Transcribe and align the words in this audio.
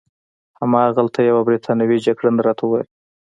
هماغلته 0.61 1.19
یوه 1.29 1.41
بریتانوي 1.47 1.97
جګړن 2.05 2.35
راته 2.47 2.61
وویل. 2.65 2.87